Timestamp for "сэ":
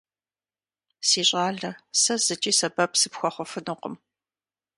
2.01-2.13